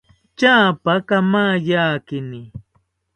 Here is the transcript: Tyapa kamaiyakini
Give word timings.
Tyapa 0.37 0.93
kamaiyakini 1.07 2.41